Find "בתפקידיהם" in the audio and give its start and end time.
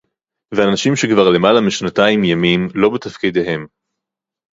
2.89-3.67